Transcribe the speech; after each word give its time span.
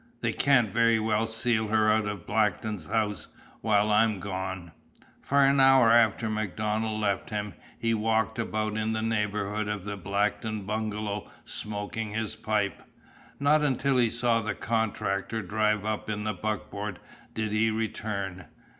They 0.21 0.33
can't 0.33 0.71
very 0.71 0.97
well 0.99 1.27
steal 1.27 1.67
her 1.67 1.91
out 1.91 2.07
of 2.07 2.25
Blackton's 2.25 2.87
house 2.87 3.27
while 3.61 3.91
I'm 3.91 4.19
gone." 4.19 4.71
For 5.21 5.45
an 5.45 5.59
hour 5.59 5.91
after 5.91 6.27
MacDonald 6.27 6.99
left 6.99 7.29
him 7.29 7.53
he 7.77 7.93
walked 7.93 8.39
about 8.39 8.77
in 8.77 8.93
the 8.93 9.03
neighbourhood 9.03 9.67
of 9.67 9.83
the 9.83 9.97
Blackton 9.97 10.63
bungalow 10.63 11.29
smoking 11.45 12.13
his 12.13 12.35
pipe. 12.35 12.81
Not 13.39 13.61
until 13.61 13.97
he 13.97 14.09
saw 14.09 14.41
the 14.41 14.55
contractor 14.55 15.43
drive 15.43 15.85
up 15.85 16.09
in 16.09 16.23
the 16.23 16.33
buckboard 16.33 16.97
did 17.35 17.51
he 17.51 17.69
return. 17.69 18.45